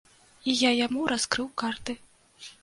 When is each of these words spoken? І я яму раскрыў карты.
І 0.53 0.55
я 0.61 0.71
яму 0.77 1.03
раскрыў 1.13 1.47
карты. 1.63 1.97